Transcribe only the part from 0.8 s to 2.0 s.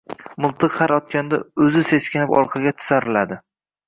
har otganda o’zi